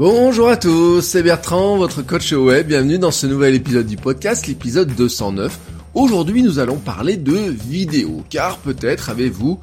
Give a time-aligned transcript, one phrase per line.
[0.00, 2.68] Bonjour à tous, c'est Bertrand, votre coach web.
[2.68, 5.60] Bienvenue dans ce nouvel épisode du podcast, l'épisode 209.
[5.92, 9.60] Aujourd'hui, nous allons parler de vidéo, car peut-être avez-vous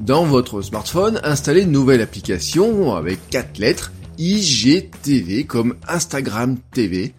[0.00, 7.12] dans votre smartphone installé une nouvelle application avec quatre lettres IGTV comme Instagram TV.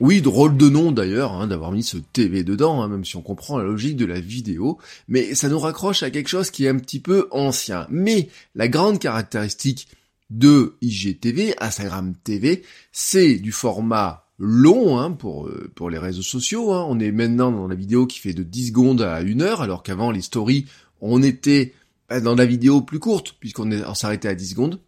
[0.00, 3.22] Oui, drôle de nom d'ailleurs, hein, d'avoir mis ce TV dedans, hein, même si on
[3.22, 6.70] comprend la logique de la vidéo, mais ça nous raccroche à quelque chose qui est
[6.70, 7.86] un petit peu ancien.
[7.90, 9.86] Mais la grande caractéristique
[10.30, 12.62] de IGTV, Instagram TV,
[12.92, 16.72] c'est du format long hein, pour, euh, pour les réseaux sociaux.
[16.72, 16.86] Hein.
[16.88, 19.82] On est maintenant dans la vidéo qui fait de 10 secondes à 1 heure, alors
[19.82, 20.66] qu'avant les stories,
[21.00, 21.74] on était
[22.08, 24.80] bah, dans la vidéo plus courte, puisqu'on on s'arrêtait à 10 secondes.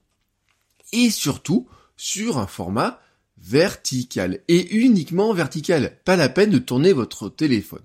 [0.93, 3.01] Et surtout, sur un format
[3.41, 5.99] vertical et uniquement vertical.
[6.05, 7.83] Pas la peine de tourner votre téléphone.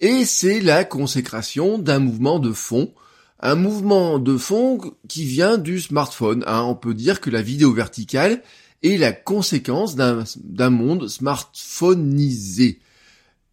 [0.00, 2.92] Et c'est la consécration d'un mouvement de fond
[3.40, 6.44] un mouvement de fond qui vient du smartphone.
[6.46, 6.62] Hein.
[6.62, 8.42] On peut dire que la vidéo verticale
[8.82, 12.80] est la conséquence d'un monde smartphoneisé.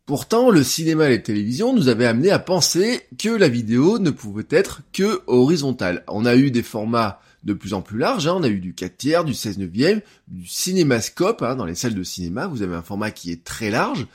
[0.05, 4.09] Pourtant, le cinéma et la télévision nous avaient amené à penser que la vidéo ne
[4.09, 6.03] pouvait être que horizontale.
[6.07, 8.35] On a eu des formats de plus en plus larges, hein.
[8.35, 11.55] on a eu du 4 tiers, du 16 neuvième, du cinémascope, hein.
[11.55, 14.05] dans les salles de cinéma, vous avez un format qui est très large,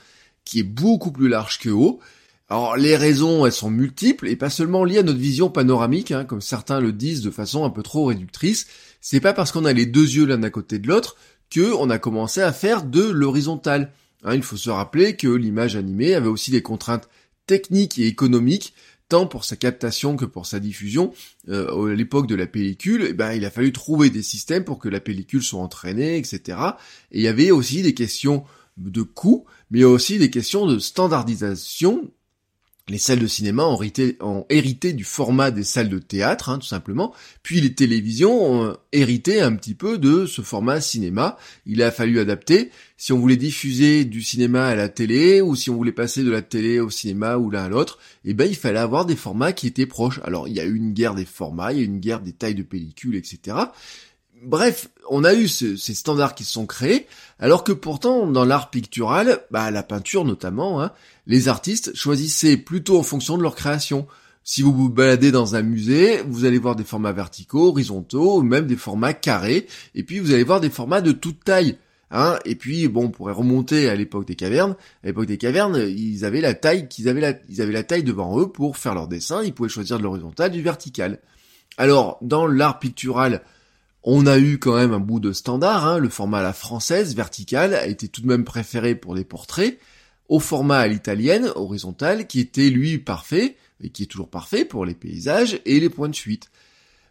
[0.45, 1.99] qui est beaucoup plus large que haut,
[2.49, 6.23] alors les raisons, elles sont multiples et pas seulement liées à notre vision panoramique, hein,
[6.23, 8.67] comme certains le disent de façon un peu trop réductrice.
[9.01, 11.17] C'est pas parce qu'on a les deux yeux l'un à côté de l'autre
[11.49, 13.91] que on a commencé à faire de l'horizontal.
[14.23, 17.09] Hein, il faut se rappeler que l'image animée avait aussi des contraintes
[17.47, 18.73] techniques et économiques,
[19.09, 21.13] tant pour sa captation que pour sa diffusion.
[21.49, 24.79] Euh, à l'époque de la pellicule, eh ben, il a fallu trouver des systèmes pour
[24.79, 26.57] que la pellicule soit entraînée, etc.
[27.11, 28.43] Et il y avait aussi des questions
[28.77, 32.11] de coût, mais aussi des questions de standardisation
[32.89, 37.13] les salles de cinéma ont hérité, du format des salles de théâtre, hein, tout simplement.
[37.43, 41.37] Puis les télévisions ont hérité un petit peu de ce format cinéma.
[41.65, 42.71] Il a fallu adapter.
[42.95, 46.31] Si on voulait diffuser du cinéma à la télé, ou si on voulait passer de
[46.31, 49.51] la télé au cinéma ou l'un à l'autre, eh ben il fallait avoir des formats
[49.51, 50.21] qui étaient proches.
[50.23, 52.21] Alors il y a eu une guerre des formats, il y a eu une guerre
[52.21, 53.57] des tailles de pellicules, etc.
[54.43, 57.07] Bref, on a eu ces standards qui se sont créés,
[57.39, 60.91] alors que pourtant, dans l'art pictural, bah, la peinture notamment, hein,
[61.25, 64.07] les artistes choisissaient plutôt en fonction de leur création.
[64.43, 68.43] Si vous vous baladez dans un musée, vous allez voir des formats verticaux, horizontaux, ou
[68.43, 71.77] même des formats carrés, et puis vous allez voir des formats de toute taille.
[72.11, 74.75] Hein, et puis bon, on pourrait remonter à l'époque des cavernes.
[75.03, 78.03] À l'époque des cavernes, ils avaient la taille qu'ils avaient la, ils avaient la taille
[78.03, 79.43] devant eux pour faire leur dessin.
[79.43, 81.19] Ils pouvaient choisir de l'horizontal, du vertical.
[81.77, 83.43] Alors, dans l'art pictural,
[84.09, 85.97] on a eu quand même un bout de standard, hein.
[85.97, 89.79] le format à la française, verticale, a été tout de même préféré pour les portraits,
[90.29, 94.85] au format à l'italienne, horizontal, qui était lui parfait, et qui est toujours parfait pour
[94.85, 96.49] les paysages et les points de fuite.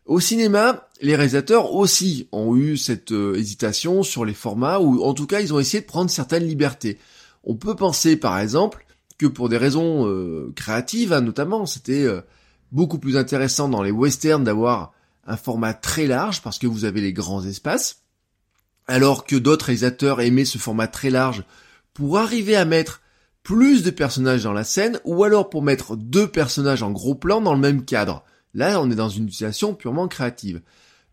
[0.07, 5.13] Au cinéma, les réalisateurs aussi ont eu cette euh, hésitation sur les formats, ou en
[5.13, 6.97] tout cas ils ont essayé de prendre certaines libertés.
[7.45, 8.87] On peut penser par exemple
[9.19, 12.23] que pour des raisons euh, créatives, hein, notamment, c'était euh,
[12.73, 14.95] beaucoup plus intéressant dans les westerns d'avoir
[15.27, 18.03] un format très large parce que vous avez les grands espaces,
[18.87, 21.45] alors que d'autres réalisateurs aimaient ce format très large
[21.95, 23.01] pour arriver à mettre
[23.43, 27.41] plus de personnages dans la scène ou alors pour mettre deux personnages en gros plan
[27.41, 28.25] dans le même cadre.
[28.55, 30.63] Là, on est dans une utilisation purement créative.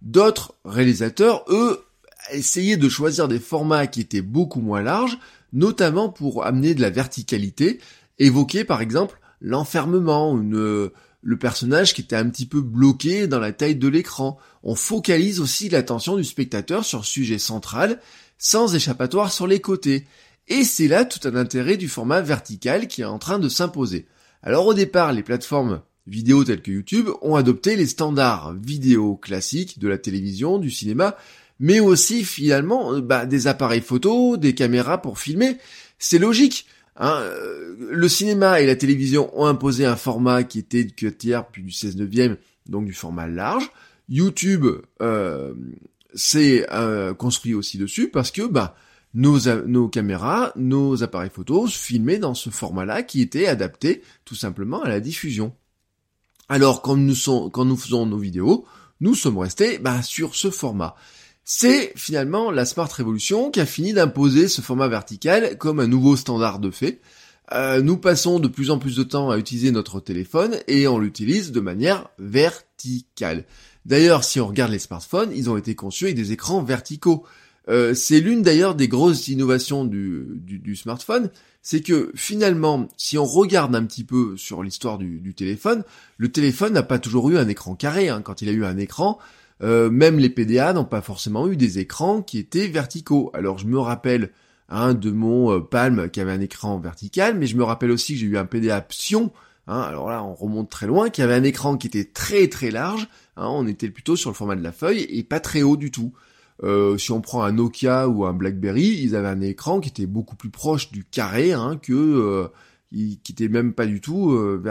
[0.02, 1.86] D'autres réalisateurs, eux,
[2.32, 5.18] essayaient de choisir des formats qui étaient beaucoup moins larges,
[5.52, 7.80] notamment pour amener de la verticalité,
[8.18, 10.90] évoquer par exemple l'enfermement, une,
[11.24, 14.38] le personnage qui était un petit peu bloqué dans la taille de l'écran.
[14.62, 18.00] On focalise aussi l'attention du spectateur sur le sujet central,
[18.38, 20.06] sans échappatoire sur les côtés.
[20.50, 24.06] Et c'est là tout un intérêt du format vertical qui est en train de s'imposer.
[24.42, 29.80] Alors au départ, les plateformes vidéo telles que YouTube ont adopté les standards vidéo classiques
[29.80, 31.16] de la télévision, du cinéma,
[31.60, 35.58] mais aussi finalement bah, des appareils photo, des caméras pour filmer.
[35.98, 36.66] C'est logique.
[36.96, 41.18] Hein, euh, le cinéma et la télévision ont imposé un format qui était du 4
[41.18, 42.38] tiers puis du 16 neuvième,
[42.68, 43.72] donc du format large.
[44.10, 44.66] YouTube
[45.02, 45.54] euh,
[46.14, 48.76] s'est euh, construit aussi dessus parce que bah
[49.14, 54.90] nos, caméras, nos appareils photos filmaient dans ce format-là qui était adapté tout simplement à
[54.90, 55.54] la diffusion.
[56.50, 57.16] Alors quand nous,
[57.50, 58.66] quand nous faisons nos vidéos,
[59.02, 60.96] nous sommes restés bah, sur ce format.
[61.46, 66.16] C'est finalement la Smart Revolution qui a fini d'imposer ce format vertical comme un nouveau
[66.16, 67.02] standard de fait.
[67.52, 70.98] Euh, nous passons de plus en plus de temps à utiliser notre téléphone et on
[70.98, 73.44] l'utilise de manière verticale.
[73.86, 77.26] D'ailleurs, si on regarde les smartphones, ils ont été conçus avec des écrans verticaux.
[77.70, 81.30] Euh, c'est l'une d'ailleurs des grosses innovations du, du, smartphone,
[81.62, 85.84] c'est que finalement, si on regarde un petit peu sur l'histoire du, téléphone,
[86.18, 88.10] le téléphone n'a pas toujours eu un écran carré.
[88.10, 88.22] Hein.
[88.22, 89.18] Quand il a eu un écran,
[89.64, 93.32] euh, même les PDA n'ont pas forcément eu des écrans qui étaient verticaux.
[93.34, 94.32] Alors je me rappelle
[94.70, 98.14] hein, de mon euh, Palm qui avait un écran vertical, mais je me rappelle aussi
[98.14, 99.32] que j'ai eu un PDA Psion.
[99.68, 102.70] Hein, alors là, on remonte très loin, qui avait un écran qui était très très
[102.70, 103.08] large.
[103.38, 106.14] on était plutôt sur le format de la feuille et pas très haut du tout.
[106.62, 110.06] Euh, si on prend un Nokia ou un BlackBerry, ils avaient un écran qui était
[110.06, 112.48] beaucoup plus proche du carré hein, que euh,
[112.92, 114.62] qui était même pas du tout euh,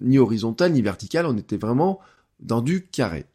[0.00, 1.26] ni horizontal ni vertical.
[1.26, 2.00] On était vraiment
[2.40, 3.26] dans du carré.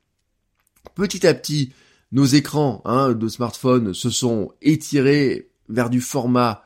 [0.97, 1.73] Petit à petit,
[2.11, 6.63] nos écrans hein, de smartphone se sont étirés vers du format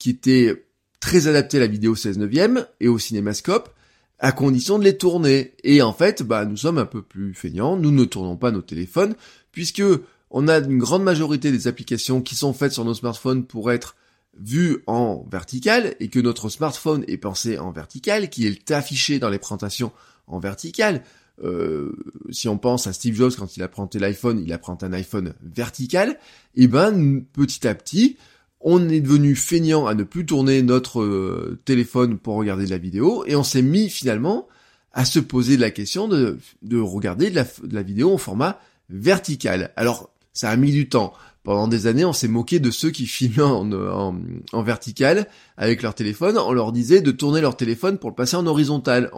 [0.00, 0.66] qui était
[0.98, 3.72] très adapté à la vidéo 16 neuvième et au cinémascope
[4.18, 5.54] à condition de les tourner.
[5.62, 8.62] Et en fait, bah, nous sommes un peu plus feignants, nous ne tournons pas nos
[8.62, 9.14] téléphones,
[9.52, 9.84] puisque
[10.30, 13.94] on a une grande majorité des applications qui sont faites sur nos smartphones pour être
[14.40, 19.30] vues en vertical et que notre smartphone est pensé en vertical, qui est affiché dans
[19.30, 19.92] les présentations
[20.26, 21.04] en vertical.
[21.44, 21.92] Euh,
[22.30, 24.92] si on pense à Steve Jobs quand il a présenté l'iPhone, il a présenté un
[24.92, 26.18] iPhone vertical,
[26.56, 28.16] et ben petit à petit,
[28.60, 32.78] on est devenu feignant à ne plus tourner notre euh, téléphone pour regarder de la
[32.78, 34.48] vidéo, et on s'est mis finalement
[34.92, 39.70] à se poser la question de, de regarder de la vidéo en format vertical.
[39.76, 41.12] Alors ça a mis du temps.
[41.48, 46.36] Pendant des années, on s'est moqué de ceux qui filmaient en, vertical avec leur téléphone.
[46.36, 49.10] On leur disait de tourner leur téléphone pour le passer en horizontal.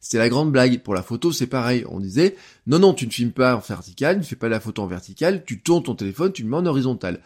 [0.00, 0.82] C'était la grande blague.
[0.82, 1.84] Pour la photo, c'est pareil.
[1.88, 2.34] On disait,
[2.66, 5.44] non, non, tu ne filmes pas en vertical, ne fais pas la photo en vertical,
[5.46, 7.20] tu tournes ton téléphone, tu le mets en horizontal.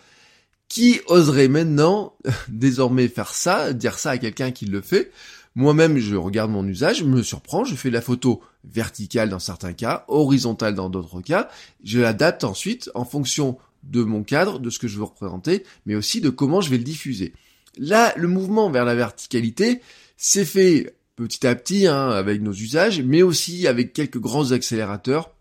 [0.69, 2.13] Qui oserait maintenant,
[2.51, 5.11] désormais, faire ça, dire ça à quelqu'un qui le fait?
[5.55, 9.73] Moi-même, je regarde mon usage, je me surprends, je fais la photo verticale dans certains
[9.73, 11.49] cas, horizontale dans d'autres cas,
[11.83, 15.95] je l'adapte ensuite en fonction de mon cadre, de ce que je veux représenter, mais
[15.95, 17.33] aussi de comment je vais le diffuser.
[17.77, 19.81] Là, le mouvement vers la verticalité
[20.17, 25.35] s'est fait petit à petit hein, avec nos usages, mais aussi avec quelques grands accélérateurs.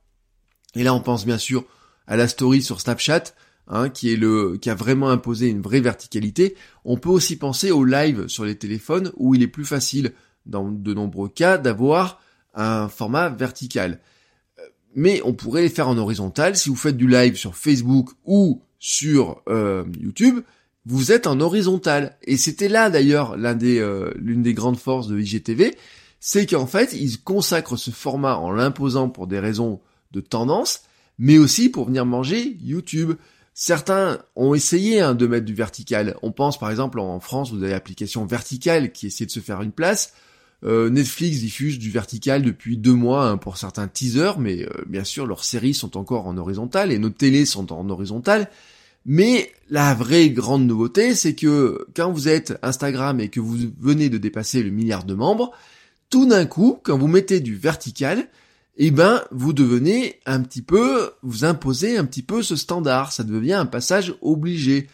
[0.76, 1.66] Et là, on pense bien sûr
[2.08, 3.34] à la story sur Snapchat,
[3.72, 6.56] Hein, qui est le qui a vraiment imposé une vraie verticalité.
[6.86, 10.14] On peut aussi penser au live sur les téléphones où il est plus facile
[10.48, 12.20] dans de nombreux cas d'avoir
[12.56, 14.00] un format vertical.
[14.96, 16.56] Mais on pourrait les faire en horizontal.
[16.56, 20.42] Si vous faites du live sur Facebook ou sur euh, YouTube,
[20.86, 22.18] vous êtes en horizontal.
[22.24, 25.76] Et c'était là d'ailleurs euh, l'une des grandes forces de IGTV,
[26.20, 29.82] c'est qu'en fait ils consacrent ce format en l'imposant pour des raisons
[30.12, 30.84] de tendance,
[31.18, 33.14] mais aussi pour venir manger YouTube.
[33.54, 36.16] Certains ont essayé hein, de mettre du vertical.
[36.22, 39.62] On pense par exemple en France, vous avez l'application verticale qui essaie de se faire
[39.62, 40.14] une place.
[40.66, 45.06] Euh, Netflix diffuse du vertical depuis deux mois hein, pour certains teasers, mais euh, bien
[45.06, 48.50] sûr leurs séries sont encore en horizontal et nos télés sont en horizontal.
[49.06, 54.10] Mais la vraie grande nouveauté, c'est que quand vous êtes Instagram et que vous venez
[54.10, 55.52] de dépasser le milliard de membres,
[56.10, 58.28] tout d'un coup, quand vous mettez du vertical,
[58.78, 63.12] eh ben, vous devenez un petit peu, vous imposez un petit peu ce standard.
[63.12, 64.88] Ça devient un passage obligé.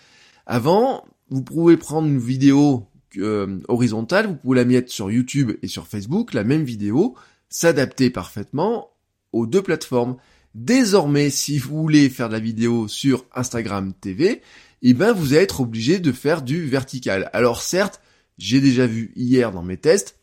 [0.45, 2.87] Avant, vous pouvez prendre une vidéo
[3.17, 7.15] euh, horizontale, vous pouvez la mettre sur YouTube et sur Facebook, la même vidéo,
[7.49, 8.89] s'adapter parfaitement
[9.31, 10.17] aux deux plateformes.
[10.53, 14.41] Désormais, si vous voulez faire de la vidéo sur Instagram TV,
[14.81, 17.29] eh ben, vous allez être obligé de faire du vertical.
[17.33, 18.01] Alors certes,
[18.37, 20.17] j'ai déjà vu hier dans mes tests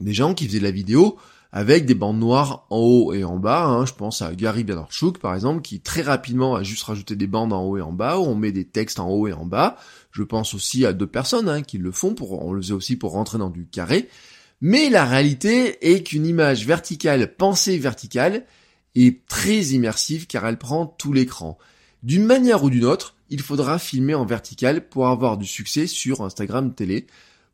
[0.00, 1.18] des gens qui faisaient de la vidéo
[1.52, 3.64] avec des bandes noires en haut et en bas.
[3.64, 3.86] Hein.
[3.86, 7.52] Je pense à Gary Vaynerchuk par exemple, qui très rapidement a juste rajouté des bandes
[7.52, 9.76] en haut et en bas, où on met des textes en haut et en bas.
[10.12, 12.96] Je pense aussi à d'autres personnes hein, qui le font, pour, on le faisait aussi
[12.96, 14.08] pour rentrer dans du carré.
[14.60, 18.44] Mais la réalité est qu'une image verticale, pensée verticale,
[18.94, 21.58] est très immersive car elle prend tout l'écran.
[22.02, 26.22] D'une manière ou d'une autre, il faudra filmer en vertical pour avoir du succès sur
[26.22, 27.06] Instagram télé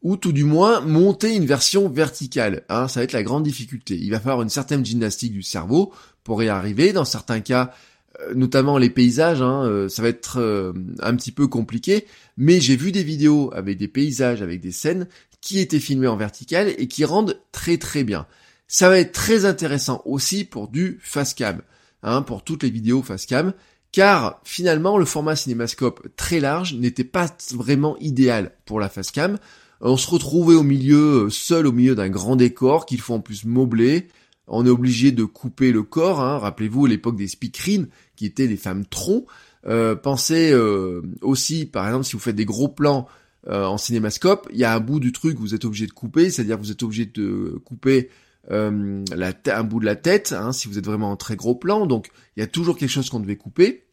[0.05, 2.63] ou tout du moins monter une version verticale.
[2.69, 3.99] Hein, ça va être la grande difficulté.
[4.01, 5.93] Il va falloir une certaine gymnastique du cerveau
[6.23, 6.93] pour y arriver.
[6.93, 7.73] Dans certains cas,
[8.21, 12.07] euh, notamment les paysages, hein, euh, ça va être euh, un petit peu compliqué.
[12.37, 15.09] Mais j'ai vu des vidéos avec des paysages, avec des scènes
[15.41, 18.27] qui étaient filmées en vertical et qui rendent très très bien.
[18.69, 21.01] Ça va être très intéressant aussi pour du
[21.37, 21.63] cam,
[22.03, 23.53] hein, pour toutes les vidéos cam,
[23.93, 29.39] car finalement le format cinémascope très large n'était pas vraiment idéal pour la cam
[29.81, 33.21] on se retrouvait au milieu, euh, seul au milieu d'un grand décor qu'il faut en
[33.21, 34.09] plus meubler.
[34.47, 36.21] on est obligé de couper le corps.
[36.21, 36.39] Hein.
[36.39, 39.27] Rappelez-vous l'époque des speakerines, qui étaient les femmes troncs.
[39.67, 43.07] Euh, pensez euh, aussi, par exemple, si vous faites des gros plans
[43.49, 45.93] euh, en cinémascope, il y a un bout du truc que vous êtes obligé de
[45.93, 48.11] couper, c'est-à-dire vous êtes obligé de couper
[48.51, 51.87] un bout de la tête, hein, si vous êtes vraiment en très gros plan.
[51.87, 53.84] Donc il y a toujours quelque chose qu'on devait couper.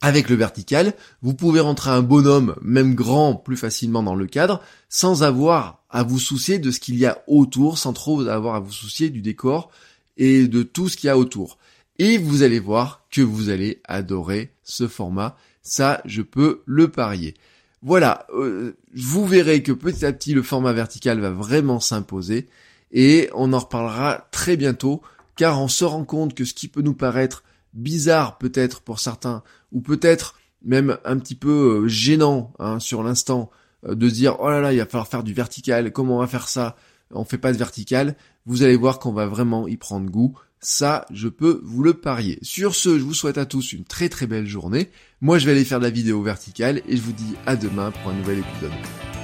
[0.00, 4.60] Avec le vertical, vous pouvez rentrer un bonhomme, même grand, plus facilement dans le cadre,
[4.88, 8.60] sans avoir à vous soucier de ce qu'il y a autour, sans trop avoir à
[8.60, 9.70] vous soucier du décor
[10.16, 11.58] et de tout ce qu'il y a autour.
[11.98, 15.36] Et vous allez voir que vous allez adorer ce format.
[15.62, 17.34] Ça, je peux le parier.
[17.82, 22.48] Voilà, euh, vous verrez que petit à petit le format vertical va vraiment s'imposer
[22.92, 25.02] et on en reparlera très bientôt
[25.36, 29.42] car on se rend compte que ce qui peut nous paraître bizarre peut-être pour certains
[29.72, 33.50] ou peut-être même un petit peu euh, gênant hein, sur l'instant
[33.86, 36.26] euh, de dire oh là là il va falloir faire du vertical comment on va
[36.26, 36.76] faire ça
[37.10, 38.16] on fait pas de vertical
[38.46, 42.38] vous allez voir qu'on va vraiment y prendre goût ça, je peux vous le parier.
[42.40, 44.90] Sur ce, je vous souhaite à tous une très très belle journée.
[45.20, 47.90] Moi, je vais aller faire de la vidéo verticale et je vous dis à demain
[47.90, 48.72] pour un nouvel épisode.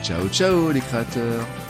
[0.03, 1.70] Ciao ciao les créateurs